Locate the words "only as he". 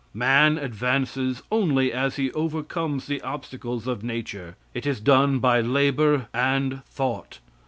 1.51-2.31